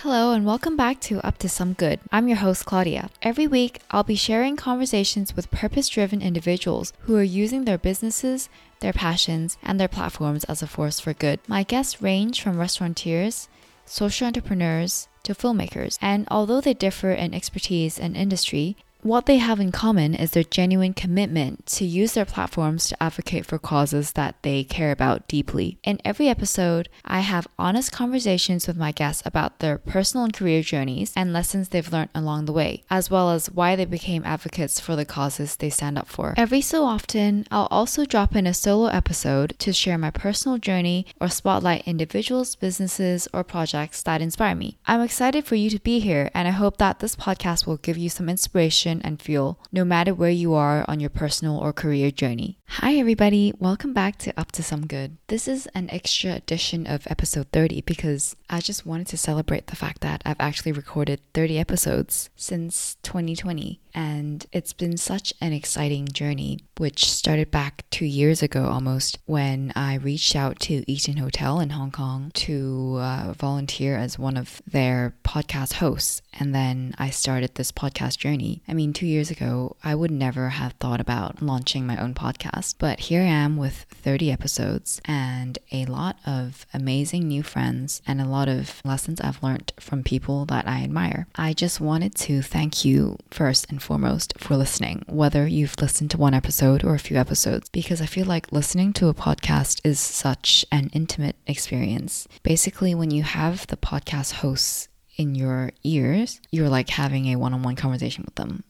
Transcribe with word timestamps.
Hello, 0.00 0.32
and 0.32 0.44
welcome 0.44 0.76
back 0.76 1.00
to 1.00 1.26
Up 1.26 1.38
to 1.38 1.48
Some 1.48 1.72
Good. 1.72 2.00
I'm 2.12 2.28
your 2.28 2.36
host, 2.36 2.66
Claudia. 2.66 3.08
Every 3.22 3.46
week, 3.46 3.80
I'll 3.90 4.04
be 4.04 4.14
sharing 4.14 4.54
conversations 4.54 5.34
with 5.34 5.50
purpose 5.50 5.88
driven 5.88 6.20
individuals 6.20 6.92
who 7.00 7.16
are 7.16 7.22
using 7.22 7.64
their 7.64 7.78
businesses, 7.78 8.50
their 8.80 8.92
passions, 8.92 9.56
and 9.62 9.80
their 9.80 9.88
platforms 9.88 10.44
as 10.44 10.60
a 10.60 10.66
force 10.66 11.00
for 11.00 11.14
good. 11.14 11.40
My 11.48 11.62
guests 11.62 12.02
range 12.02 12.42
from 12.42 12.58
restaurateurs, 12.58 13.48
social 13.86 14.26
entrepreneurs, 14.26 15.08
to 15.22 15.34
filmmakers, 15.34 15.96
and 16.02 16.28
although 16.30 16.60
they 16.60 16.74
differ 16.74 17.12
in 17.12 17.32
expertise 17.32 17.98
and 17.98 18.14
industry, 18.14 18.76
what 19.06 19.26
they 19.26 19.36
have 19.36 19.60
in 19.60 19.70
common 19.70 20.16
is 20.16 20.32
their 20.32 20.42
genuine 20.42 20.92
commitment 20.92 21.64
to 21.64 21.84
use 21.84 22.14
their 22.14 22.24
platforms 22.24 22.88
to 22.88 23.00
advocate 23.00 23.46
for 23.46 23.56
causes 23.56 24.12
that 24.12 24.34
they 24.42 24.64
care 24.64 24.90
about 24.90 25.28
deeply. 25.28 25.78
In 25.84 26.00
every 26.04 26.28
episode, 26.28 26.88
I 27.04 27.20
have 27.20 27.46
honest 27.56 27.92
conversations 27.92 28.66
with 28.66 28.76
my 28.76 28.90
guests 28.90 29.22
about 29.24 29.60
their 29.60 29.78
personal 29.78 30.24
and 30.24 30.34
career 30.34 30.60
journeys 30.60 31.12
and 31.14 31.32
lessons 31.32 31.68
they've 31.68 31.92
learned 31.92 32.10
along 32.16 32.46
the 32.46 32.52
way, 32.52 32.82
as 32.90 33.08
well 33.08 33.30
as 33.30 33.48
why 33.48 33.76
they 33.76 33.84
became 33.84 34.24
advocates 34.24 34.80
for 34.80 34.96
the 34.96 35.04
causes 35.04 35.54
they 35.54 35.70
stand 35.70 35.96
up 35.96 36.08
for. 36.08 36.34
Every 36.36 36.60
so 36.60 36.84
often, 36.84 37.46
I'll 37.48 37.68
also 37.70 38.06
drop 38.06 38.34
in 38.34 38.44
a 38.44 38.54
solo 38.54 38.88
episode 38.88 39.54
to 39.60 39.72
share 39.72 39.98
my 39.98 40.10
personal 40.10 40.58
journey 40.58 41.06
or 41.20 41.28
spotlight 41.28 41.86
individuals, 41.86 42.56
businesses, 42.56 43.28
or 43.32 43.44
projects 43.44 44.02
that 44.02 44.20
inspire 44.20 44.56
me. 44.56 44.78
I'm 44.84 45.00
excited 45.00 45.44
for 45.44 45.54
you 45.54 45.70
to 45.70 45.78
be 45.78 46.00
here, 46.00 46.28
and 46.34 46.48
I 46.48 46.50
hope 46.50 46.78
that 46.78 46.98
this 46.98 47.14
podcast 47.14 47.68
will 47.68 47.76
give 47.76 47.96
you 47.96 48.08
some 48.08 48.28
inspiration 48.28 48.95
and 49.04 49.20
fuel, 49.20 49.58
no 49.72 49.84
matter 49.84 50.14
where 50.14 50.30
you 50.30 50.54
are 50.54 50.84
on 50.88 51.00
your 51.00 51.10
personal 51.10 51.58
or 51.58 51.72
career 51.72 52.10
journey. 52.10 52.58
Hi, 52.68 52.94
everybody. 52.96 53.52
Welcome 53.58 53.92
back 53.92 54.18
to 54.18 54.38
Up 54.38 54.52
to 54.52 54.62
Some 54.62 54.86
Good. 54.86 55.16
This 55.28 55.46
is 55.46 55.66
an 55.74 55.88
extra 55.90 56.32
edition 56.32 56.86
of 56.86 57.06
episode 57.08 57.46
30 57.52 57.82
because 57.82 58.36
I 58.50 58.60
just 58.60 58.84
wanted 58.84 59.06
to 59.08 59.16
celebrate 59.16 59.68
the 59.68 59.76
fact 59.76 60.00
that 60.00 60.22
I've 60.24 60.40
actually 60.40 60.72
recorded 60.72 61.20
30 61.32 61.58
episodes 61.58 62.30
since 62.36 62.96
2020. 63.02 63.80
And 63.96 64.44
it's 64.52 64.74
been 64.74 64.98
such 64.98 65.32
an 65.40 65.54
exciting 65.54 66.06
journey, 66.08 66.60
which 66.76 67.10
started 67.10 67.50
back 67.50 67.86
two 67.90 68.04
years 68.04 68.42
ago 68.42 68.66
almost 68.66 69.18
when 69.24 69.72
I 69.74 69.94
reached 69.94 70.36
out 70.36 70.60
to 70.60 70.84
Eaton 70.86 71.16
Hotel 71.16 71.60
in 71.60 71.70
Hong 71.70 71.90
Kong 71.90 72.30
to 72.34 72.98
uh, 73.00 73.32
volunteer 73.32 73.96
as 73.96 74.18
one 74.18 74.36
of 74.36 74.60
their 74.66 75.14
podcast 75.24 75.74
hosts. 75.74 76.20
And 76.38 76.54
then 76.54 76.94
I 76.98 77.08
started 77.08 77.54
this 77.54 77.72
podcast 77.72 78.18
journey. 78.18 78.62
I 78.68 78.74
mean, 78.74 78.92
two 78.92 79.06
years 79.06 79.30
ago, 79.30 79.76
I 79.82 79.94
would 79.94 80.10
never 80.10 80.50
have 80.50 80.74
thought 80.74 81.00
about 81.00 81.40
launching 81.40 81.86
my 81.86 81.96
own 81.96 82.12
podcast, 82.12 82.74
but 82.78 83.00
here 83.00 83.22
I 83.22 83.24
am 83.24 83.56
with 83.56 83.86
30 83.90 84.30
episodes 84.30 85.00
and 85.06 85.58
a 85.72 85.86
lot 85.86 86.18
of 86.26 86.66
amazing 86.74 87.28
new 87.28 87.42
friends 87.42 88.02
and 88.06 88.20
a 88.20 88.26
lot 88.28 88.48
of 88.48 88.82
lessons 88.84 89.22
I've 89.22 89.42
learned 89.42 89.72
from 89.80 90.02
people 90.02 90.44
that 90.46 90.68
I 90.68 90.82
admire. 90.82 91.26
I 91.34 91.54
just 91.54 91.80
wanted 91.80 92.14
to 92.16 92.42
thank 92.42 92.84
you 92.84 93.16
first 93.30 93.70
and 93.70 93.82
foremost 93.86 94.34
for 94.36 94.56
listening, 94.56 95.04
whether 95.06 95.46
you've 95.46 95.80
listened 95.80 96.10
to 96.10 96.18
one 96.18 96.34
episode 96.34 96.82
or 96.82 96.94
a 96.94 96.98
few 96.98 97.16
episodes, 97.16 97.68
because 97.68 98.00
I 98.00 98.06
feel 98.06 98.26
like 98.26 98.50
listening 98.50 98.92
to 98.94 99.06
a 99.06 99.14
podcast 99.14 99.80
is 99.84 100.00
such 100.00 100.66
an 100.72 100.90
intimate 100.92 101.36
experience. 101.46 102.26
Basically, 102.42 102.96
when 102.96 103.12
you 103.12 103.22
have 103.22 103.66
the 103.68 103.76
podcast 103.76 104.32
hosts 104.42 104.88
in 105.16 105.36
your 105.36 105.70
ears, 105.84 106.40
you're 106.50 106.68
like 106.68 106.90
having 106.90 107.26
a 107.26 107.36
one 107.36 107.54
on 107.54 107.62
one 107.62 107.76
conversation 107.76 108.24
with 108.26 108.34
them. 108.34 108.64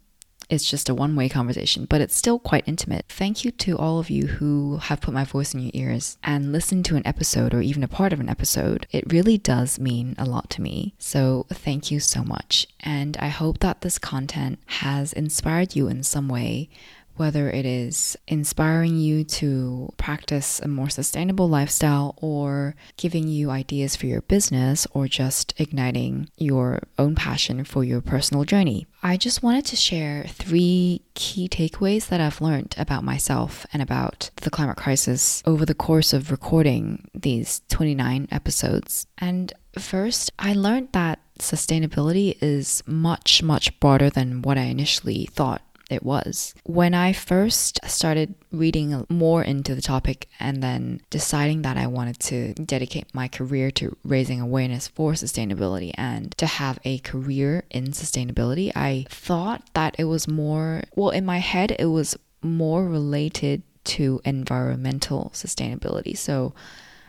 It's 0.49 0.69
just 0.69 0.89
a 0.89 0.95
one 0.95 1.17
way 1.17 1.29
conversation, 1.29 1.87
but 1.87 2.01
it's 2.01 2.17
still 2.17 2.39
quite 2.39 2.65
intimate. 2.67 3.07
Thank 3.09 3.45
you 3.45 3.51
to 3.51 3.77
all 3.77 3.99
of 3.99 4.11
you 4.11 4.27
who 4.27 4.77
have 4.79 5.01
put 5.01 5.15
my 5.15 5.25
voice 5.25 5.55
in 5.55 5.61
your 5.61 5.73
ears 5.75 6.19
and 6.23 6.53
listened 6.53 6.85
to 6.87 6.97
an 6.97 7.07
episode 7.07 7.53
or 7.53 7.63
even 7.63 7.83
a 7.83 7.89
part 7.89 8.13
of 8.13 8.21
an 8.21 8.29
episode. 8.29 8.87
It 8.93 9.13
really 9.13 9.39
does 9.39 9.81
mean 9.81 10.15
a 10.19 10.25
lot 10.25 10.49
to 10.51 10.63
me. 10.63 10.95
So 10.99 11.47
thank 11.51 11.91
you 11.91 11.99
so 11.99 12.23
much. 12.23 12.67
And 12.81 13.17
I 13.19 13.29
hope 13.29 13.59
that 13.59 13.81
this 13.81 13.99
content 13.99 14.61
has 14.67 15.13
inspired 15.13 15.75
you 15.75 15.89
in 15.89 16.03
some 16.03 16.29
way 16.29 16.69
whether 17.17 17.51
it 17.51 17.67
is 17.67 18.17
inspiring 18.27 18.97
you 18.97 19.25
to 19.25 19.93
practice 19.97 20.61
a 20.61 20.69
more 20.69 20.89
sustainable 20.89 21.49
lifestyle 21.49 22.15
or 22.21 22.75
giving 22.97 23.29
you 23.29 23.51
ideas 23.51 23.97
for 23.97 24.07
your 24.07 24.23
business 24.23 24.87
or 24.93 25.09
just 25.09 25.55
igniting 25.59 26.29
your 26.37 26.81
own 26.99 27.15
passion 27.15 27.65
for 27.65 27.85
your 27.85 28.01
personal 28.01 28.45
journey. 28.45 28.87
I 29.03 29.17
just 29.17 29.43
wanted 29.43 29.65
to 29.67 29.77
share 29.77 30.25
three 30.29 31.03
key 31.15 31.49
takeaways 31.49 32.09
that 32.09 32.21
I've 32.21 32.41
learned 32.41 32.75
about 32.77 33.05
myself 33.05 33.67
and 33.73 33.81
about 33.81 34.31
the 34.37 34.51
climate 34.51 34.77
crisis 34.77 35.43
over 35.47 35.65
the 35.65 35.75
course 35.75 36.13
of 36.13 36.31
recording 36.31 37.09
these 37.15 37.63
29 37.69 38.29
episodes. 38.31 39.07
And 39.19 39.53
first, 39.79 40.33
I 40.39 40.55
learned 40.55 40.89
that 40.93 41.21
sustainability 41.39 42.37
is 42.41 42.83
much, 42.87 43.43
much 43.43 43.79
broader 43.81 44.11
than 44.11 44.43
what 44.43 44.59
I 44.59 44.63
initially 44.63 45.27
thought 45.27 45.63
it 45.91 46.03
was. 46.03 46.55
When 46.65 46.95
I 46.95 47.13
first 47.13 47.81
started 47.87 48.35
reading 48.51 49.07
more 49.09 49.43
into 49.43 49.75
the 49.75 49.83
topic 49.83 50.29
and 50.41 50.63
then 50.63 51.01
deciding 51.11 51.63
that 51.63 51.77
I 51.77 51.87
wanted 51.87 52.19
to 52.21 52.55
dedicate 52.55 53.15
my 53.15 53.29
career 53.29 53.71
to 53.73 53.97
raising 54.05 54.41
awareness 54.41 54.89
for 54.89 55.13
sustainability 55.13 55.93
and 55.95 56.37
to 56.39 56.47
have 56.47 56.79
a 56.85 56.99
career 56.99 57.65
in 57.71 57.87
sustainability, 57.89 58.73
I 58.75 59.07
thought 59.09 59.63
that 59.75 59.97
it 59.99 60.05
was 60.05 60.27
more, 60.29 60.83
well, 60.95 61.11
in 61.11 61.25
my 61.25 61.39
head, 61.39 61.77
it 61.79 61.87
was 61.87 62.17
more 62.43 62.87
related 62.87 63.63
to 63.85 64.21
environmental 64.25 65.31
sustainability. 65.35 66.17
So, 66.17 66.53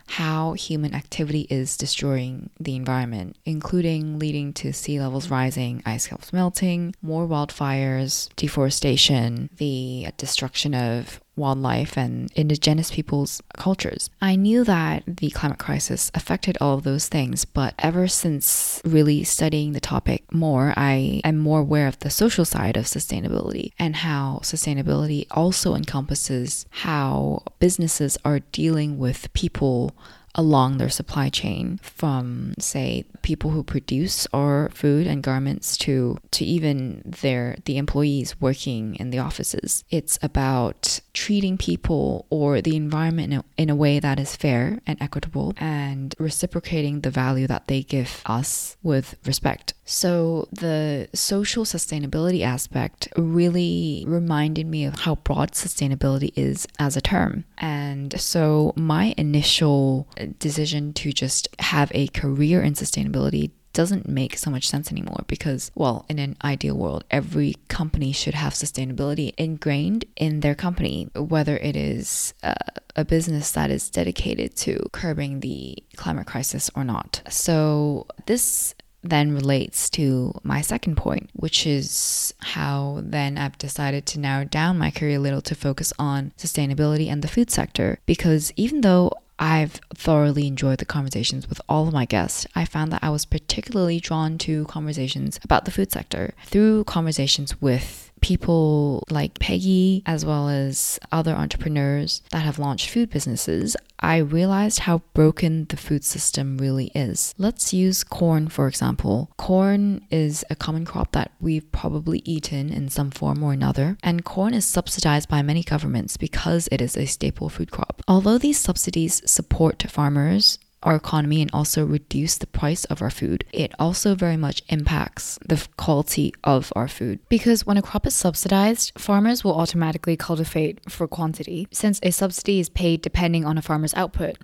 how 0.08 0.54
human 0.54 0.94
activity 0.94 1.48
is 1.50 1.78
destroying 1.78 2.50
the 2.60 2.76
environment, 2.76 3.38
including 3.46 4.20
leading 4.20 4.54
to 4.54 4.74
sea 4.74 5.00
levels 5.00 5.30
rising, 5.30 5.84
ice 5.86 6.08
caps 6.08 6.34
melting, 6.34 6.96
more 7.02 7.28
wildfires, 7.28 8.30
deforestation, 8.36 9.50
the 9.58 10.08
destruction 10.18 10.74
of 10.74 11.20
wildlife 11.38 11.98
and 11.98 12.32
indigenous 12.36 12.92
peoples' 12.92 13.42
cultures. 13.56 14.10
I 14.22 14.36
knew 14.36 14.64
that 14.64 15.04
the 15.06 15.30
climate 15.30 15.60
crisis 15.60 16.12
affected 16.14 16.58
all 16.60 16.76
of 16.76 16.84
those 16.84 17.08
things, 17.08 17.46
but 17.46 17.74
ever 17.80 18.08
since 18.08 18.82
really 18.84 19.24
studying 19.24 19.74
the 19.74 19.80
topic 19.80 20.32
more, 20.34 20.74
I 20.76 21.22
am 21.24 21.38
more 21.38 21.62
aware 21.62 21.88
of 21.88 22.00
the 22.00 22.10
social 22.10 22.46
side 22.46 22.78
of 22.78 22.86
sustainability 22.86 23.72
and 23.80 23.98
how 23.98 24.40
sustainability 24.44 25.26
also 25.32 25.76
encompasses 25.76 26.66
how 26.70 27.44
businesses 27.60 28.18
are 28.26 28.40
dealing 28.40 28.98
with 28.98 29.32
people 29.34 29.96
along 30.38 30.78
their 30.78 30.90
supply 30.90 31.30
chain 31.30 31.80
from 31.82 32.54
say 32.60 33.04
people 33.24 33.50
who 33.50 33.64
produce 33.64 34.28
our 34.32 34.70
food 34.70 35.08
and 35.08 35.24
garments 35.24 35.76
to 35.76 36.18
to 36.30 36.46
even 36.46 37.02
their 37.04 37.58
the 37.66 37.78
employees 37.78 38.40
working 38.40 38.96
in 38.96 39.10
the 39.10 39.18
offices 39.18 39.84
it's 39.90 40.20
about 40.22 41.00
treating 41.18 41.58
people 41.58 42.28
or 42.30 42.62
the 42.62 42.76
environment 42.76 43.34
in 43.34 43.40
a, 43.40 43.46
in 43.58 43.70
a 43.72 43.76
way 43.76 44.00
that 44.00 44.20
is 44.20 44.36
fair 44.36 44.80
and 44.86 45.02
equitable 45.02 45.52
and 45.58 46.14
reciprocating 46.20 47.02
the 47.02 47.10
value 47.10 47.48
that 47.48 47.68
they 47.68 47.82
give 47.82 48.22
us 48.28 48.78
with 48.84 49.16
respect. 49.26 49.74
So 49.84 50.48
the 50.52 51.10
social 51.16 51.66
sustainability 51.66 52.44
aspect 52.44 53.08
really 53.18 54.04
reminded 54.06 54.68
me 54.68 54.86
of 54.86 55.00
how 55.00 55.16
broad 55.16 55.54
sustainability 55.54 56.32
is 56.36 56.68
as 56.78 56.96
a 56.96 57.02
term. 57.02 57.46
And 57.58 58.20
so 58.22 58.74
my 58.76 59.16
initial 59.18 60.08
decision 60.38 60.94
to 60.94 61.12
just 61.12 61.48
have 61.58 61.92
a 61.96 62.10
career 62.10 62.62
in 62.62 62.74
sustainability 62.74 63.52
doesn't 63.78 64.10
make 64.10 64.36
so 64.36 64.50
much 64.50 64.68
sense 64.68 64.92
anymore 64.92 65.24
because, 65.28 65.70
well, 65.76 66.04
in 66.10 66.18
an 66.18 66.36
ideal 66.44 66.76
world, 66.76 67.04
every 67.12 67.54
company 67.68 68.12
should 68.12 68.34
have 68.34 68.54
sustainability 68.54 69.36
ingrained 69.38 70.04
in 70.16 70.40
their 70.40 70.56
company, 70.56 71.12
whether 71.16 71.58
it 71.58 71.76
is 71.76 72.34
uh, 72.42 72.56
a 72.96 73.06
business 73.06 73.52
that 73.52 73.70
is 73.70 73.92
dedicated 73.92 74.56
to 74.56 74.90
curbing 74.94 75.42
the 75.42 75.78
climate 75.96 76.26
crisis 76.26 76.72
or 76.76 76.84
not. 76.84 77.22
So, 77.30 78.08
this 78.26 78.74
then 79.04 79.36
relates 79.36 79.92
to 79.92 80.34
my 80.42 80.62
second 80.62 80.98
point, 80.98 81.30
which 81.34 81.68
is 81.68 82.34
how 82.40 83.02
then 83.04 83.38
I've 83.38 83.60
decided 83.60 84.08
to 84.08 84.20
narrow 84.20 84.46
down 84.46 84.80
my 84.80 84.90
career 84.90 85.18
a 85.18 85.20
little 85.20 85.44
to 85.44 85.54
focus 85.54 85.94
on 86.00 86.34
sustainability 86.36 87.12
and 87.12 87.22
the 87.22 87.28
food 87.28 87.52
sector. 87.52 88.00
Because 88.08 88.52
even 88.56 88.82
though 88.82 89.12
I've 89.40 89.80
thoroughly 89.94 90.48
enjoyed 90.48 90.80
the 90.80 90.86
conversations 90.86 91.48
with 91.48 91.62
all 91.70 91.88
of 91.88 91.94
my 91.94 92.06
guests. 92.06 92.48
I 92.56 92.66
found 92.66 92.92
that 92.92 93.04
I 93.04 93.10
was 93.10 93.26
particularly 93.26 94.00
drawn 94.00 94.38
to 94.40 94.66
conversations 94.66 95.40
about 95.44 95.66
the 95.66 95.72
food 95.72 95.92
sector 95.92 96.34
through 96.46 96.86
conversations 96.86 97.62
with 97.62 98.07
people 98.22 99.04
like 99.10 99.40
Peggy, 99.40 100.04
as 100.06 100.26
well 100.26 100.50
as 100.50 101.00
other 101.12 101.34
entrepreneurs 101.34 102.22
that 102.32 102.40
have 102.40 102.60
launched 102.60 102.90
food 102.90 103.10
businesses, 103.10 103.76
I 104.00 104.18
realized 104.18 104.80
how 104.80 105.02
broken 105.14 105.66
the 105.66 105.78
food 105.78 106.04
system 106.04 106.58
really 106.58 106.92
is. 106.94 107.34
Let's 107.38 107.74
use 107.74 108.04
corn, 108.04 108.48
for 108.48 108.68
example. 108.68 109.32
Corn 109.38 110.06
is 110.12 110.46
a 110.50 110.56
common 110.56 110.86
crop 110.86 111.14
that 111.14 111.32
we've 111.40 111.72
probably 111.72 112.22
eaten 112.24 112.70
in 112.72 112.90
some 112.90 113.10
form 113.12 113.42
or 113.42 113.54
another, 113.54 113.98
and 114.04 114.24
corn 114.24 114.54
is 114.54 114.66
subsidized 114.66 115.30
by 115.30 115.42
many 115.42 115.64
governments 115.64 116.16
because 116.18 116.70
it 116.72 116.82
is 116.82 116.96
a 116.96 117.06
staple 117.06 117.50
food 117.50 117.72
crop. 117.72 118.04
Although 118.08 118.38
these 118.38 118.60
subsidies 118.60 119.22
support 119.30 119.84
farmers, 119.90 120.60
our 120.88 120.96
economy 120.96 121.42
and 121.42 121.52
also 121.54 121.86
reduce 121.86 122.38
the 122.38 122.48
price 122.48 122.86
of 122.86 123.02
our 123.02 123.10
food, 123.10 123.44
it 123.52 123.74
also 123.78 124.16
very 124.16 124.38
much 124.38 124.64
impacts 124.70 125.38
the 125.46 125.68
quality 125.76 126.34
of 126.44 126.72
our 126.76 126.88
food. 126.88 127.20
Because 127.30 127.66
when 127.66 127.78
a 127.78 127.82
crop 127.82 128.08
is 128.08 128.16
subsidized, 128.16 128.94
farmers 128.98 129.44
will 129.44 129.60
automatically 129.60 130.16
cultivate 130.16 130.90
for 130.90 131.08
quantity, 131.08 131.68
since 131.72 132.00
a 132.02 132.12
subsidy 132.12 132.60
is 132.60 132.70
paid 132.70 133.02
depending 133.02 133.46
on 133.46 133.58
a 133.58 133.62
farmer's 133.62 133.94
output 133.94 134.38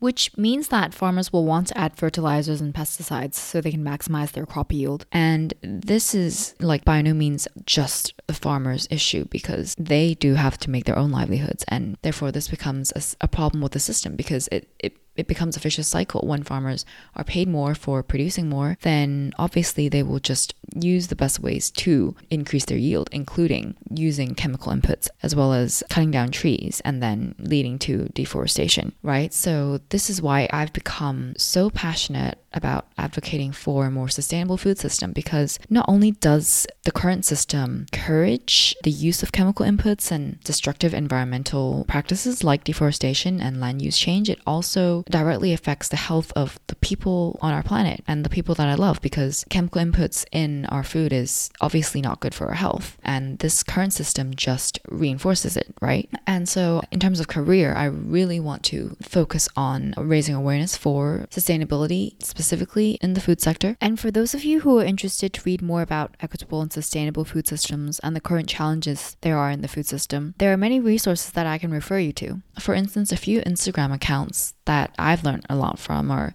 which 0.00 0.36
means 0.36 0.68
that 0.68 0.94
farmers 0.94 1.32
will 1.32 1.44
want 1.44 1.66
to 1.68 1.78
add 1.78 1.96
fertilizers 1.96 2.60
and 2.60 2.74
pesticides 2.74 3.34
so 3.34 3.60
they 3.60 3.70
can 3.70 3.84
maximize 3.84 4.32
their 4.32 4.46
crop 4.46 4.72
yield. 4.72 5.06
And 5.12 5.54
this 5.60 6.14
is 6.14 6.54
like 6.60 6.84
by 6.84 7.02
no 7.02 7.14
means 7.14 7.48
just 7.64 8.14
the 8.26 8.34
farmers' 8.34 8.86
issue 8.90 9.24
because 9.24 9.74
they 9.78 10.14
do 10.14 10.34
have 10.34 10.58
to 10.58 10.70
make 10.70 10.84
their 10.84 10.98
own 10.98 11.10
livelihoods, 11.10 11.64
and 11.68 11.96
therefore 12.02 12.32
this 12.32 12.48
becomes 12.48 12.92
a, 12.94 13.24
a 13.24 13.28
problem 13.28 13.62
with 13.62 13.72
the 13.72 13.80
system 13.80 14.16
because 14.16 14.48
it, 14.52 14.68
it 14.78 14.96
it 15.18 15.26
becomes 15.26 15.56
a 15.56 15.60
vicious 15.60 15.88
cycle. 15.88 16.22
When 16.26 16.42
farmers 16.42 16.86
are 17.16 17.24
paid 17.24 17.48
more 17.48 17.74
for 17.74 18.02
producing 18.02 18.48
more, 18.48 18.78
then 18.82 19.32
obviously 19.38 19.88
they 19.88 20.02
will 20.02 20.20
just 20.20 20.54
use 20.74 21.08
the 21.08 21.16
best 21.16 21.40
ways 21.40 21.70
to 21.70 22.14
increase 22.30 22.64
their 22.64 22.78
yield, 22.78 23.08
including 23.12 23.76
using 23.90 24.34
chemical 24.34 24.72
inputs 24.72 25.08
as 25.22 25.34
well 25.34 25.52
as 25.52 25.82
cutting 25.90 26.10
down 26.10 26.30
trees 26.30 26.80
and 26.84 27.02
then 27.02 27.34
leading 27.38 27.78
to 27.80 28.08
deforestation, 28.14 28.92
right? 29.02 29.34
So, 29.34 29.80
this 29.88 30.08
is 30.08 30.22
why 30.22 30.48
I've 30.52 30.72
become 30.72 31.34
so 31.36 31.70
passionate 31.70 32.38
about 32.52 32.86
advocating 32.96 33.52
for 33.52 33.86
a 33.86 33.90
more 33.90 34.08
sustainable 34.08 34.56
food 34.56 34.78
system 34.78 35.12
because 35.12 35.58
not 35.68 35.84
only 35.88 36.12
does 36.12 36.66
the 36.84 36.92
current 36.92 37.24
system 37.24 37.86
encourage 37.92 38.74
the 38.82 38.90
use 38.90 39.22
of 39.22 39.32
chemical 39.32 39.66
inputs 39.66 40.10
and 40.10 40.40
destructive 40.40 40.94
environmental 40.94 41.84
practices 41.88 42.42
like 42.42 42.64
deforestation 42.64 43.40
and 43.40 43.60
land 43.60 43.82
use 43.82 43.98
change, 43.98 44.30
it 44.30 44.40
also 44.46 45.04
directly 45.10 45.52
affects 45.52 45.88
the 45.88 45.96
health 45.96 46.32
of 46.34 46.58
the 46.68 46.76
people 46.76 47.38
on 47.42 47.52
our 47.52 47.62
planet 47.62 48.02
and 48.06 48.24
the 48.24 48.30
people 48.30 48.54
that 48.54 48.68
I 48.68 48.74
love 48.74 49.00
because 49.02 49.44
chemical 49.50 49.82
inputs 49.82 50.24
in 50.32 50.66
our 50.66 50.82
food 50.82 51.12
is 51.12 51.50
obviously 51.60 52.00
not 52.00 52.20
good 52.20 52.34
for 52.34 52.48
our 52.48 52.54
health. 52.54 52.96
And 53.02 53.38
this 53.38 53.62
current 53.62 53.92
system 53.92 54.34
just 54.34 54.78
reinforces 54.88 55.56
it, 55.56 55.74
right? 55.82 56.08
And 56.26 56.48
so, 56.48 56.82
in 56.90 57.00
terms 57.00 57.20
of 57.20 57.28
career, 57.28 57.74
I 57.74 57.84
really 57.84 58.40
want 58.40 58.62
to 58.64 58.96
focus 59.02 59.48
on 59.56 59.94
raising 59.96 60.34
awareness 60.34 60.76
for 60.76 61.26
sustainability 61.30 62.20
specifically 62.38 62.98
in 63.02 63.14
the 63.14 63.20
food 63.20 63.40
sector. 63.40 63.76
And 63.80 63.98
for 63.98 64.12
those 64.12 64.32
of 64.32 64.44
you 64.44 64.60
who 64.60 64.78
are 64.78 64.84
interested 64.84 65.32
to 65.32 65.42
read 65.44 65.60
more 65.60 65.82
about 65.82 66.16
equitable 66.20 66.62
and 66.62 66.72
sustainable 66.72 67.24
food 67.24 67.48
systems 67.48 67.98
and 67.98 68.14
the 68.14 68.20
current 68.20 68.48
challenges 68.48 69.16
there 69.22 69.36
are 69.36 69.50
in 69.50 69.60
the 69.60 69.66
food 69.66 69.86
system, 69.86 70.34
there 70.38 70.52
are 70.52 70.56
many 70.56 70.78
resources 70.78 71.32
that 71.32 71.46
I 71.46 71.58
can 71.58 71.72
refer 71.72 71.98
you 71.98 72.12
to. 72.12 72.40
For 72.60 72.74
instance, 72.74 73.10
a 73.10 73.16
few 73.16 73.40
Instagram 73.40 73.92
accounts 73.92 74.54
that 74.66 74.94
I've 74.96 75.24
learned 75.24 75.46
a 75.50 75.56
lot 75.56 75.80
from 75.80 76.12
are 76.12 76.32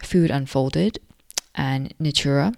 Food 0.00 0.30
Unfolded 0.30 1.00
and 1.56 1.92
Natoora. 1.98 2.54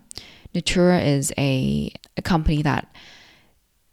Natoora 0.55 1.03
is 1.07 1.33
a, 1.39 1.91
a 2.19 2.23
company 2.23 2.61
that 2.61 2.95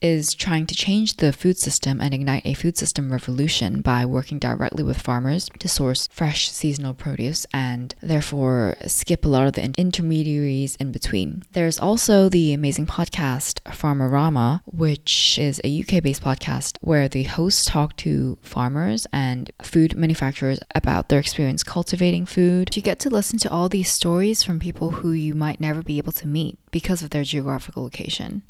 is 0.01 0.33
trying 0.33 0.65
to 0.65 0.75
change 0.75 1.18
the 1.18 1.31
food 1.31 1.57
system 1.57 2.01
and 2.01 2.13
ignite 2.13 2.45
a 2.45 2.53
food 2.53 2.77
system 2.77 3.12
revolution 3.12 3.81
by 3.81 4.06
working 4.06 4.39
directly 4.39 4.83
with 4.83 5.01
farmers 5.01 5.50
to 5.59 5.68
source 5.68 6.07
fresh 6.12 6.50
seasonal 6.50 6.94
produce 6.94 7.45
and 7.53 7.95
therefore 8.01 8.75
skip 8.88 9.25
a 9.25 9.27
lot 9.27 9.48
of 9.48 9.53
the 9.53 9.74
intermediaries 9.77 10.75
in 10.77 10.92
between. 10.92 11.44
There's 11.51 11.80
also 11.80 12.30
the 12.30 12.53
amazing 12.53 12.88
podcast 12.88 13.62
Farmerama, 13.63 14.62
which 14.65 15.38
is 15.38 15.62
a 15.63 15.81
UK 15.81 16.03
based 16.03 16.24
podcast 16.24 16.77
where 16.81 17.07
the 17.07 17.24
hosts 17.24 17.65
talk 17.65 17.95
to 17.98 18.38
farmers 18.42 19.06
and 19.13 19.51
food 19.62 19.95
manufacturers 19.95 20.59
about 20.74 21.09
their 21.09 21.19
experience 21.19 21.63
cultivating 21.63 22.25
food. 22.25 22.75
You 22.75 22.81
get 22.81 23.00
to 23.00 23.09
listen 23.09 23.38
to 23.39 23.51
all 23.51 23.69
these 23.69 23.92
stories 23.92 24.44
from 24.44 24.59
people 24.59 24.92
who 24.92 25.12
you 25.12 25.36
might 25.36 25.59
never 25.59 25.81
be 25.81 25.98
able 25.98 26.13
to 26.13 26.27
meet 26.27 26.57
because 26.71 27.03
of 27.03 27.12
their 27.12 27.24
geographical 27.24 27.83
location. 27.83 28.44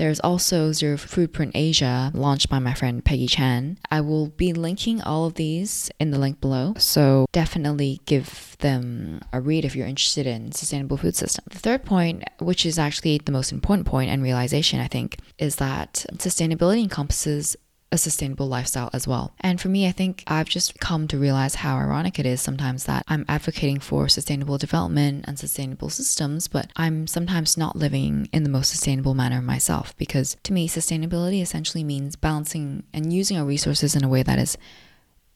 There's 0.00 0.20
also 0.20 0.72
Zero 0.72 0.96
Foodprint 0.96 1.50
Asia, 1.54 2.10
launched 2.14 2.48
by 2.48 2.58
my 2.58 2.72
friend 2.72 3.04
Peggy 3.04 3.26
Chan. 3.26 3.76
I 3.90 4.00
will 4.00 4.28
be 4.28 4.54
linking 4.54 5.02
all 5.02 5.26
of 5.26 5.34
these 5.34 5.90
in 6.00 6.10
the 6.10 6.18
link 6.18 6.40
below, 6.40 6.72
so 6.78 7.26
definitely 7.32 8.00
give 8.06 8.56
them 8.60 9.20
a 9.30 9.42
read 9.42 9.66
if 9.66 9.76
you're 9.76 9.86
interested 9.86 10.26
in 10.26 10.52
sustainable 10.52 10.96
food 10.96 11.16
system. 11.16 11.44
The 11.50 11.58
third 11.58 11.84
point, 11.84 12.24
which 12.38 12.64
is 12.64 12.78
actually 12.78 13.18
the 13.18 13.30
most 13.30 13.52
important 13.52 13.86
point 13.86 14.10
and 14.10 14.22
realization, 14.22 14.80
I 14.80 14.88
think, 14.88 15.18
is 15.36 15.56
that 15.56 16.06
sustainability 16.16 16.82
encompasses 16.82 17.54
a 17.92 17.98
sustainable 17.98 18.46
lifestyle 18.46 18.90
as 18.92 19.06
well. 19.08 19.32
And 19.40 19.60
for 19.60 19.68
me, 19.68 19.86
I 19.86 19.92
think 19.92 20.22
I've 20.26 20.48
just 20.48 20.78
come 20.78 21.08
to 21.08 21.18
realize 21.18 21.56
how 21.56 21.76
ironic 21.76 22.18
it 22.18 22.26
is 22.26 22.40
sometimes 22.40 22.84
that 22.84 23.04
I'm 23.08 23.24
advocating 23.28 23.80
for 23.80 24.08
sustainable 24.08 24.58
development 24.58 25.24
and 25.26 25.38
sustainable 25.38 25.90
systems, 25.90 26.46
but 26.46 26.70
I'm 26.76 27.06
sometimes 27.06 27.56
not 27.56 27.76
living 27.76 28.28
in 28.32 28.44
the 28.44 28.48
most 28.48 28.70
sustainable 28.70 29.14
manner 29.14 29.42
myself 29.42 29.96
because 29.96 30.36
to 30.44 30.52
me, 30.52 30.68
sustainability 30.68 31.42
essentially 31.42 31.82
means 31.82 32.16
balancing 32.16 32.84
and 32.92 33.12
using 33.12 33.36
our 33.36 33.44
resources 33.44 33.96
in 33.96 34.04
a 34.04 34.08
way 34.08 34.22
that 34.22 34.38
is 34.38 34.56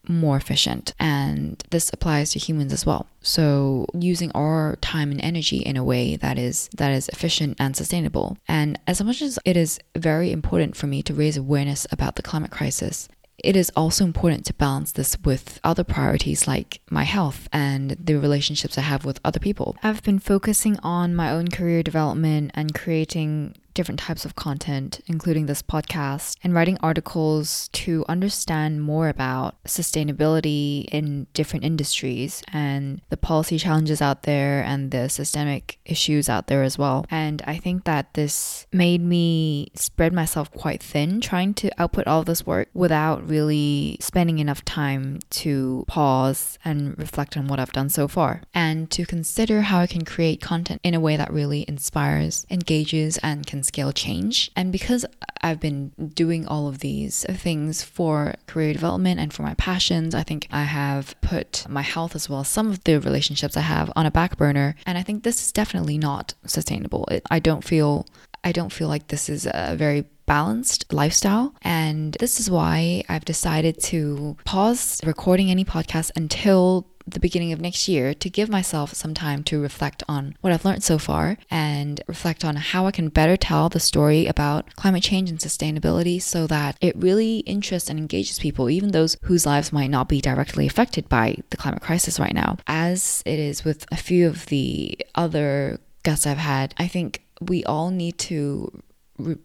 more 0.07 0.37
efficient. 0.37 0.93
And 0.99 1.63
this 1.71 1.89
applies 1.93 2.31
to 2.31 2.39
humans 2.39 2.73
as 2.73 2.85
well. 2.85 3.07
So 3.21 3.87
using 3.93 4.31
our 4.33 4.77
time 4.81 5.11
and 5.11 5.21
energy 5.21 5.57
in 5.57 5.77
a 5.77 5.83
way 5.83 6.15
that 6.15 6.37
is 6.37 6.69
that 6.75 6.91
is 6.91 7.09
efficient 7.09 7.57
and 7.59 7.75
sustainable. 7.75 8.37
And 8.47 8.79
as 8.87 9.03
much 9.03 9.21
as 9.21 9.39
it 9.45 9.57
is 9.57 9.79
very 9.95 10.31
important 10.31 10.75
for 10.75 10.87
me 10.87 11.01
to 11.03 11.13
raise 11.13 11.37
awareness 11.37 11.87
about 11.91 12.15
the 12.15 12.23
climate 12.23 12.51
crisis, 12.51 13.09
it 13.37 13.55
is 13.55 13.71
also 13.75 14.03
important 14.05 14.45
to 14.45 14.53
balance 14.53 14.91
this 14.93 15.17
with 15.23 15.59
other 15.63 15.83
priorities 15.83 16.47
like 16.47 16.81
my 16.89 17.03
health 17.03 17.49
and 17.51 17.91
the 17.91 18.15
relationships 18.15 18.77
I 18.77 18.81
have 18.81 19.05
with 19.05 19.19
other 19.25 19.39
people. 19.39 19.75
I've 19.83 20.03
been 20.03 20.19
focusing 20.19 20.79
on 20.81 21.15
my 21.15 21.29
own 21.31 21.49
career 21.49 21.83
development 21.83 22.51
and 22.53 22.73
creating 22.73 23.55
different 23.75 23.99
types 23.99 24.25
of 24.25 24.35
content, 24.35 25.01
including 25.05 25.45
this 25.45 25.61
podcast, 25.61 26.37
and 26.43 26.55
writing 26.55 26.79
articles 26.81 27.69
to 27.73 28.03
understand 28.09 28.81
more 28.81 29.09
about 29.09 29.61
sustainability 29.65 30.85
in 30.85 31.27
different 31.33 31.63
industries 31.63 32.41
and 32.51 33.01
the 33.09 33.17
policy 33.17 33.59
challenges 33.59 34.01
out 34.01 34.23
there 34.23 34.63
and 34.63 34.89
the 34.89 35.07
systemic 35.09 35.77
issues 35.85 36.27
out 36.27 36.47
there 36.47 36.63
as 36.63 36.77
well. 36.77 37.05
And 37.11 37.43
I 37.45 37.57
think 37.57 37.83
that 37.83 38.13
this 38.15 38.65
made 38.71 39.01
me 39.01 39.71
spread 39.75 40.13
myself 40.13 40.49
quite 40.51 40.81
thin 40.81 41.21
trying 41.21 41.53
to 41.55 41.69
output 41.77 42.07
all 42.07 42.23
this 42.23 42.45
work 42.45 42.69
without 42.73 43.27
really 43.27 43.97
spending 43.99 44.39
enough 44.39 44.63
time 44.63 45.19
to 45.29 45.83
pause 45.87 46.57
and 46.63 46.97
reflect 46.97 47.35
on 47.35 47.47
what 47.47 47.59
I've 47.59 47.73
done 47.73 47.89
so 47.89 48.07
far 48.07 48.41
and 48.53 48.89
to 48.91 49.05
consider 49.05 49.63
how 49.63 49.79
I 49.79 49.87
can 49.87 50.05
create 50.05 50.39
content 50.39 50.79
in 50.81 50.93
a 50.93 50.99
way 50.99 51.17
that 51.17 51.33
really 51.33 51.65
inspires, 51.67 52.45
engages, 52.49 53.17
and 53.17 53.45
can 53.45 53.64
scale 53.65 53.91
change. 53.91 54.51
And 54.55 54.71
because 54.71 55.05
I've 55.41 55.59
been 55.59 55.89
doing 56.13 56.47
all 56.47 56.67
of 56.67 56.79
these 56.79 57.25
things 57.29 57.83
for 57.83 58.35
career 58.47 58.73
development 58.73 59.19
and 59.19 59.33
for 59.33 59.43
my 59.43 59.53
passions, 59.55 60.15
I 60.15 60.23
think 60.23 60.47
I 60.51 60.63
have 60.63 61.19
put 61.21 61.65
my 61.69 61.81
health 61.81 62.15
as 62.15 62.29
well 62.29 62.41
as 62.41 62.47
some 62.47 62.69
of 62.69 62.83
the 62.83 62.99
relationships 62.99 63.57
I 63.57 63.61
have 63.61 63.91
on 63.95 64.05
a 64.05 64.11
back 64.11 64.37
burner. 64.37 64.75
And 64.85 64.97
I 64.97 65.03
think 65.03 65.23
this 65.23 65.41
is 65.43 65.51
definitely 65.51 65.97
not 65.97 66.33
sustainable. 66.45 67.05
It, 67.11 67.23
I 67.29 67.39
don't 67.39 67.63
feel 67.63 68.05
I 68.43 68.51
don't 68.51 68.71
feel 68.71 68.87
like 68.87 69.07
this 69.07 69.27
is 69.27 69.47
a 69.51 69.75
very 69.75 70.05
balanced 70.27 70.93
lifestyle. 70.93 71.55
And 71.63 72.15
this 72.19 72.39
is 72.39 72.49
why 72.49 73.03
I've 73.09 73.25
decided 73.25 73.81
to 73.83 74.37
pause 74.45 75.01
recording 75.03 75.49
any 75.49 75.65
podcast 75.65 76.11
until 76.15 76.87
the 77.07 77.19
beginning 77.19 77.51
of 77.51 77.61
next 77.61 77.87
year 77.87 78.13
to 78.13 78.29
give 78.29 78.49
myself 78.49 78.93
some 78.93 79.13
time 79.13 79.43
to 79.43 79.61
reflect 79.61 80.03
on 80.07 80.35
what 80.41 80.51
I've 80.51 80.65
learned 80.65 80.83
so 80.83 80.97
far 80.97 81.37
and 81.51 82.01
reflect 82.07 82.43
on 82.43 82.55
how 82.55 82.87
I 82.87 82.91
can 82.91 83.09
better 83.09 83.37
tell 83.37 83.69
the 83.69 83.79
story 83.79 84.25
about 84.25 84.75
climate 84.75 85.03
change 85.03 85.29
and 85.29 85.39
sustainability 85.39 86.21
so 86.21 86.47
that 86.47 86.77
it 86.81 86.95
really 86.97 87.39
interests 87.39 87.89
and 87.89 87.99
engages 87.99 88.39
people, 88.39 88.69
even 88.69 88.91
those 88.91 89.17
whose 89.23 89.45
lives 89.45 89.71
might 89.71 89.89
not 89.89 90.09
be 90.09 90.21
directly 90.21 90.65
affected 90.65 91.07
by 91.07 91.37
the 91.51 91.57
climate 91.57 91.81
crisis 91.81 92.19
right 92.19 92.33
now. 92.33 92.57
As 92.67 93.21
it 93.25 93.39
is 93.39 93.63
with 93.63 93.85
a 93.91 93.97
few 93.97 94.27
of 94.27 94.47
the 94.47 94.97
other 95.13 95.79
guests 96.03 96.25
I've 96.25 96.37
had, 96.37 96.73
I 96.77 96.87
think 96.87 97.23
we 97.41 97.63
all 97.65 97.91
need 97.91 98.17
to 98.19 98.81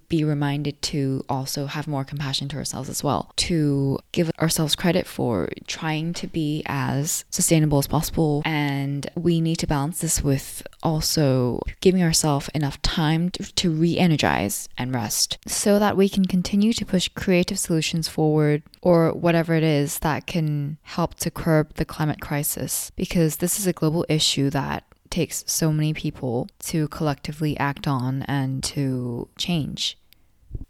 be 0.08 0.24
reminded 0.24 0.80
to 0.82 1.24
also 1.28 1.66
have 1.66 1.86
more 1.86 2.04
compassion 2.04 2.48
to 2.48 2.56
ourselves 2.56 2.88
as 2.88 3.04
well, 3.04 3.32
to 3.36 3.98
give 4.12 4.30
ourselves 4.40 4.74
credit 4.74 5.06
for 5.06 5.48
trying 5.66 6.12
to 6.14 6.26
be 6.26 6.62
as 6.66 7.24
sustainable 7.30 7.78
as 7.78 7.86
possible. 7.86 8.42
And 8.44 9.08
we 9.14 9.40
need 9.40 9.56
to 9.56 9.66
balance 9.66 10.00
this 10.00 10.22
with 10.22 10.66
also 10.82 11.60
giving 11.80 12.02
ourselves 12.02 12.48
enough 12.54 12.80
time 12.82 13.30
to, 13.30 13.54
to 13.54 13.70
re 13.70 13.98
energize 13.98 14.68
and 14.76 14.94
rest 14.94 15.38
so 15.46 15.78
that 15.78 15.96
we 15.96 16.08
can 16.08 16.24
continue 16.24 16.72
to 16.72 16.84
push 16.84 17.08
creative 17.08 17.58
solutions 17.58 18.08
forward 18.08 18.62
or 18.82 19.12
whatever 19.12 19.54
it 19.54 19.62
is 19.62 19.98
that 20.00 20.26
can 20.26 20.78
help 20.82 21.14
to 21.16 21.30
curb 21.30 21.74
the 21.74 21.84
climate 21.84 22.20
crisis 22.20 22.90
because 22.96 23.36
this 23.36 23.58
is 23.58 23.66
a 23.66 23.72
global 23.72 24.04
issue 24.08 24.50
that 24.50 24.84
takes 25.10 25.44
so 25.46 25.72
many 25.72 25.92
people 25.92 26.48
to 26.60 26.88
collectively 26.88 27.58
act 27.58 27.86
on 27.86 28.22
and 28.22 28.62
to 28.64 29.28
change. 29.36 29.98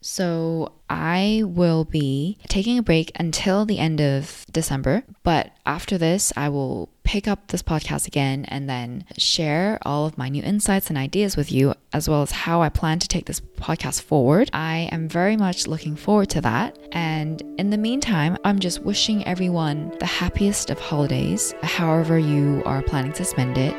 So 0.02 0.73
I 0.88 1.42
will 1.44 1.85
be 1.85 2.38
taking 2.49 2.78
a 2.78 2.82
break 2.82 3.12
until 3.18 3.64
the 3.64 3.78
end 3.78 4.00
of 4.00 4.47
December. 4.50 5.04
But 5.23 5.52
after 5.66 5.99
this, 5.99 6.32
I 6.37 6.49
will 6.49 6.88
pick 7.02 7.26
up 7.26 7.49
this 7.49 7.62
podcast 7.62 8.06
again 8.06 8.44
and 8.47 8.68
then 8.68 9.04
share 9.18 9.78
all 9.82 10.06
of 10.06 10.16
my 10.16 10.28
new 10.28 10.42
insights 10.42 10.88
and 10.88 10.99
ideas 10.99 11.37
with 11.37 11.50
you, 11.50 11.75
as 11.92 12.09
well 12.09 12.23
as 12.23 12.30
how 12.30 12.62
I 12.62 12.68
plan 12.68 12.99
to 13.00 13.09
take 13.09 13.26
this 13.26 13.40
podcast 13.40 14.02
forward. 14.02 14.49
I 14.52 14.88
am 14.92 15.09
very 15.09 15.37
much 15.37 15.66
looking 15.66 15.97
forward 15.97 16.30
to 16.30 16.40
that. 16.42 16.78
And 16.92 17.42
in 17.59 17.70
the 17.70 17.78
meantime, 17.78 18.37
I'm 18.44 18.59
just 18.59 18.80
wishing 18.80 19.26
everyone 19.26 19.97
the 19.99 20.06
happiest 20.06 20.70
of 20.70 20.78
holidays, 20.78 21.54
however 21.62 22.18
you 22.18 22.62
are 22.64 22.82
planning 22.82 23.12
to 23.14 23.25
spend 23.25 23.59
it 23.59 23.75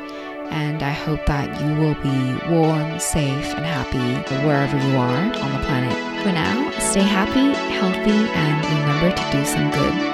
and 0.52 0.82
I 0.82 0.90
hope 0.90 1.24
that 1.26 1.48
you 1.60 1.74
will 1.80 1.94
be 2.02 2.52
warm, 2.54 3.00
safe, 3.00 3.48
and 3.54 3.64
happy 3.64 4.08
wherever 4.46 4.76
you 4.76 4.96
are 4.96 5.24
on 5.44 5.52
the 5.52 5.66
planet. 5.66 5.96
For 6.22 6.32
now, 6.32 6.70
stay 6.78 7.00
happy, 7.00 7.54
healthy, 7.72 8.10
and 8.10 8.64
remember 8.66 9.16
to 9.16 9.32
do 9.32 9.44
some 9.46 9.70
good. 9.70 10.11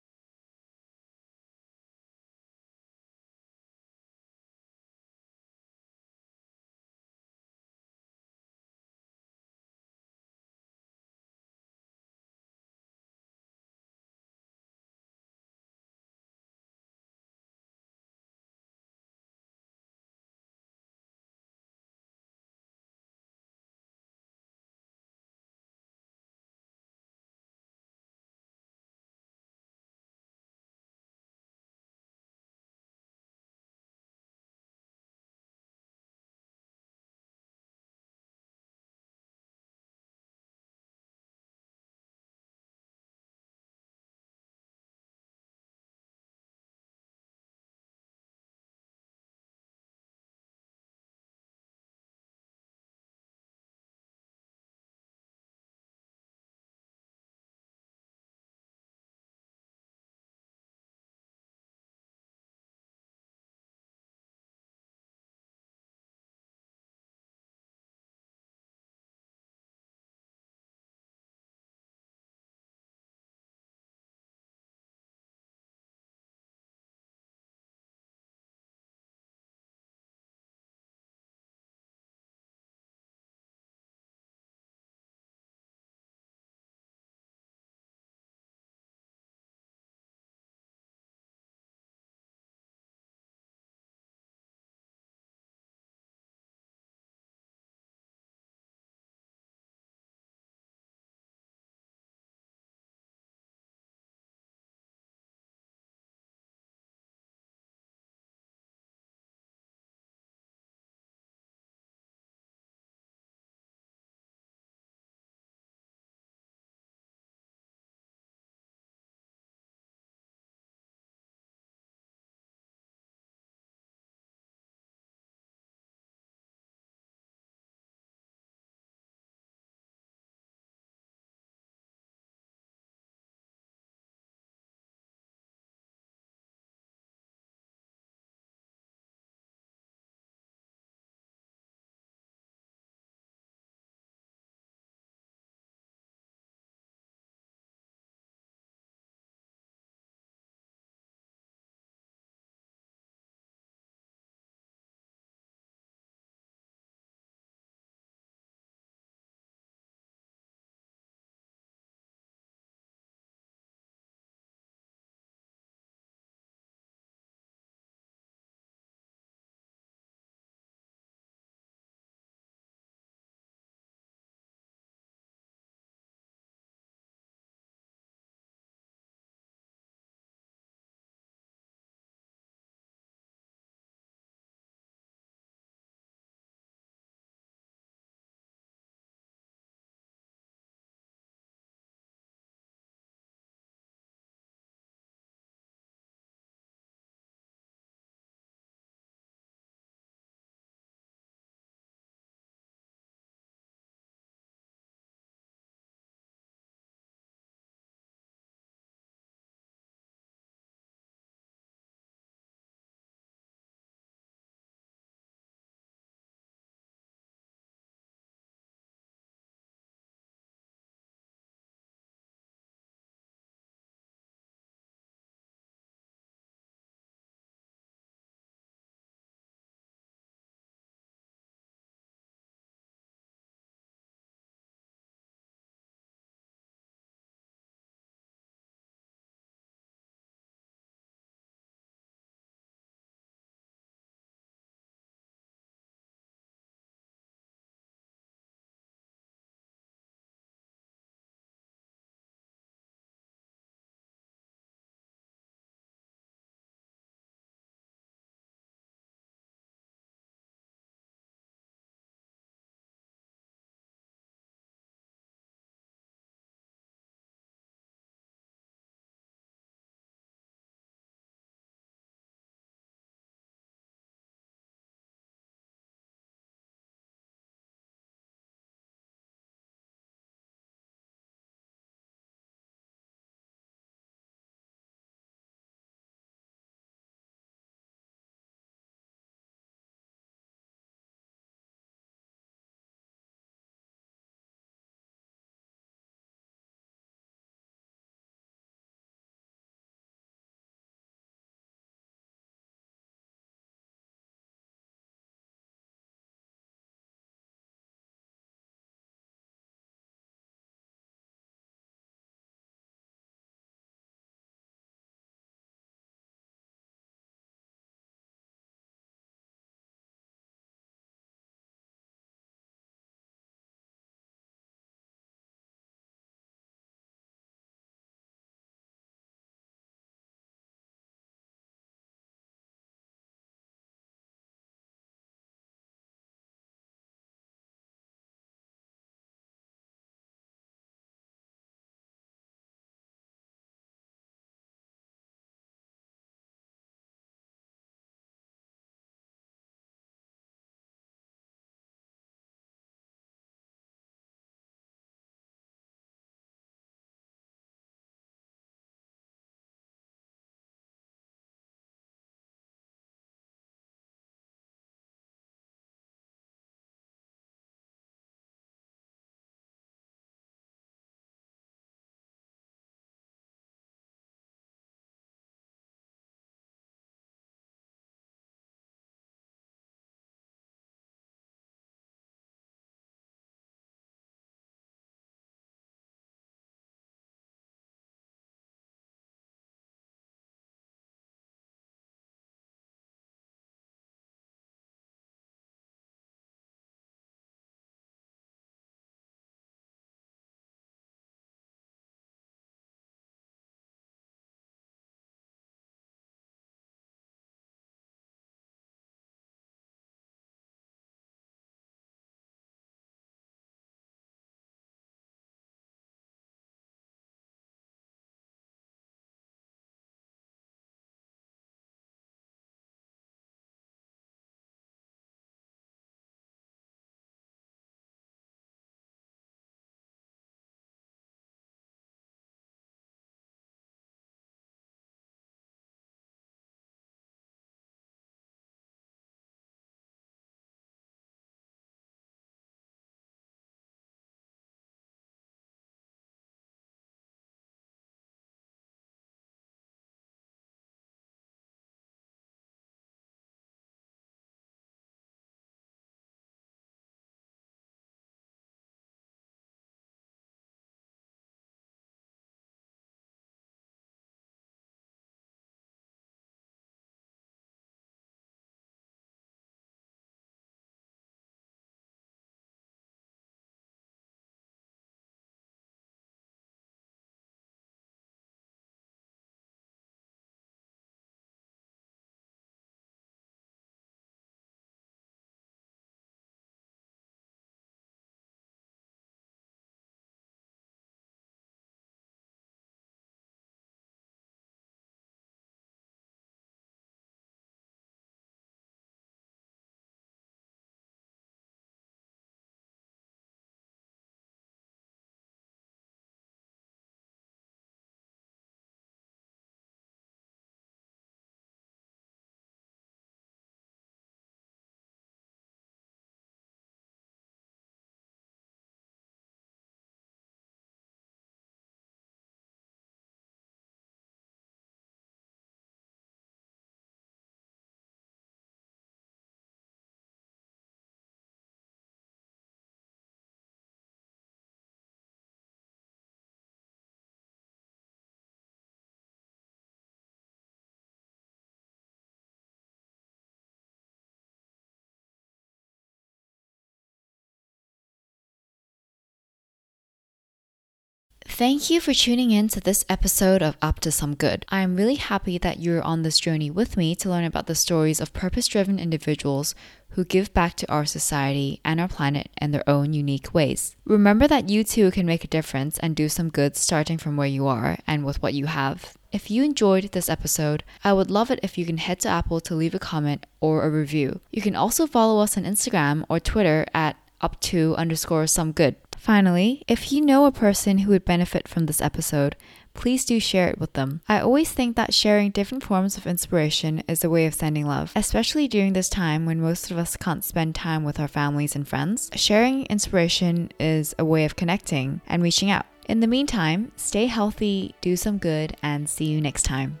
Thank 551.56 551.88
you 551.88 552.00
for 552.00 552.12
tuning 552.12 552.50
in 552.50 552.66
to 552.70 552.80
this 552.80 553.04
episode 553.08 553.62
of 553.62 553.76
Up 553.80 554.00
to 554.00 554.10
Some 554.10 554.34
Good. 554.34 554.66
I 554.70 554.80
am 554.80 554.96
really 554.96 555.14
happy 555.14 555.56
that 555.58 555.78
you're 555.78 556.02
on 556.02 556.22
this 556.22 556.40
journey 556.40 556.68
with 556.68 556.96
me 556.96 557.14
to 557.14 557.30
learn 557.30 557.44
about 557.44 557.68
the 557.68 557.76
stories 557.76 558.20
of 558.20 558.32
purpose 558.32 558.66
driven 558.66 558.98
individuals 558.98 559.72
who 560.08 560.24
give 560.24 560.52
back 560.52 560.74
to 560.74 560.92
our 560.92 561.04
society 561.04 561.80
and 561.84 562.00
our 562.00 562.08
planet 562.08 562.50
in 562.60 562.72
their 562.72 562.82
own 562.90 563.12
unique 563.12 563.54
ways. 563.54 563.94
Remember 564.04 564.48
that 564.48 564.68
you 564.68 564.82
too 564.82 565.12
can 565.12 565.26
make 565.26 565.44
a 565.44 565.46
difference 565.46 565.96
and 566.00 566.16
do 566.16 566.28
some 566.28 566.50
good 566.50 566.74
starting 566.74 567.18
from 567.18 567.36
where 567.36 567.46
you 567.46 567.68
are 567.68 567.98
and 568.04 568.24
with 568.24 568.42
what 568.42 568.54
you 568.54 568.66
have. 568.66 569.16
If 569.30 569.48
you 569.48 569.62
enjoyed 569.62 570.10
this 570.10 570.28
episode, 570.28 570.82
I 571.04 571.12
would 571.12 571.30
love 571.30 571.52
it 571.52 571.60
if 571.62 571.78
you 571.78 571.86
can 571.86 571.98
head 571.98 572.18
to 572.20 572.28
Apple 572.28 572.60
to 572.62 572.74
leave 572.74 572.96
a 572.96 572.98
comment 572.98 573.46
or 573.60 573.84
a 573.84 573.90
review. 573.90 574.40
You 574.50 574.60
can 574.60 574.74
also 574.74 575.06
follow 575.06 575.40
us 575.40 575.56
on 575.56 575.62
Instagram 575.62 576.24
or 576.28 576.40
Twitter 576.40 576.84
at 576.92 577.16
up 577.44 577.60
to 577.60 577.94
underscore 577.96 578.46
some 578.46 578.72
good. 578.72 578.96
Finally, 579.24 579.82
if 579.88 580.12
you 580.12 580.20
know 580.20 580.44
a 580.44 580.52
person 580.52 580.98
who 580.98 581.08
would 581.08 581.24
benefit 581.24 581.66
from 581.66 581.86
this 581.86 582.02
episode, 582.02 582.56
please 582.92 583.24
do 583.24 583.40
share 583.40 583.70
it 583.70 583.78
with 583.78 583.90
them. 583.94 584.20
I 584.28 584.40
always 584.40 584.70
think 584.70 584.96
that 584.96 585.14
sharing 585.14 585.50
different 585.50 585.82
forms 585.82 586.18
of 586.18 586.26
inspiration 586.26 587.02
is 587.08 587.24
a 587.24 587.30
way 587.30 587.46
of 587.46 587.54
sending 587.54 587.86
love, 587.86 588.12
especially 588.14 588.68
during 588.68 588.92
this 588.92 589.08
time 589.08 589.46
when 589.46 589.62
most 589.62 589.90
of 589.90 589.96
us 589.96 590.18
can't 590.18 590.44
spend 590.44 590.74
time 590.74 591.04
with 591.04 591.18
our 591.18 591.26
families 591.26 591.74
and 591.74 591.88
friends. 591.88 592.28
Sharing 592.34 592.84
inspiration 592.84 593.70
is 593.80 594.14
a 594.18 594.26
way 594.26 594.44
of 594.44 594.56
connecting 594.56 595.22
and 595.26 595.42
reaching 595.42 595.70
out. 595.70 595.86
In 596.06 596.20
the 596.20 596.26
meantime, 596.26 596.92
stay 596.96 597.24
healthy, 597.24 597.94
do 598.02 598.16
some 598.16 598.36
good, 598.36 598.76
and 598.82 599.08
see 599.08 599.24
you 599.24 599.40
next 599.40 599.62
time. 599.62 600.00